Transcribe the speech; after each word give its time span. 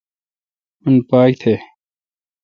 اون 0.85 0.95
پاک 1.09 1.31
تھ۔ 1.41 1.53